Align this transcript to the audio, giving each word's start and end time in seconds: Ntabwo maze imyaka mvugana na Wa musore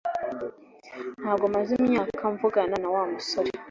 Ntabwo 1.21 1.45
maze 1.55 1.71
imyaka 1.81 2.23
mvugana 2.33 2.75
na 2.81 2.87
Wa 2.93 3.03
musore 3.13 3.49